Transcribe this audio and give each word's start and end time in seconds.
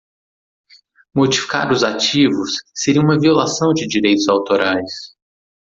Modificar 1.15 1.71
os 1.71 1.83
ativos 1.83 2.53
seria 2.73 3.03
uma 3.03 3.19
violação 3.19 3.71
de 3.71 3.87
direitos 3.87 4.27
autorais. 4.27 4.91